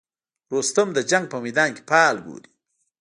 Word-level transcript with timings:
رستم 0.55 0.87
د 0.93 0.99
جنګ 1.11 1.25
په 1.31 1.37
میدان 1.43 1.69
کې 1.75 1.83
فال 1.89 2.15
ګوري. 2.25 2.51